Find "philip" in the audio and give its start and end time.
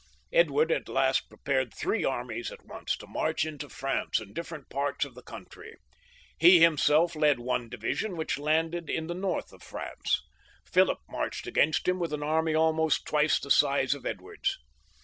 10.65-10.97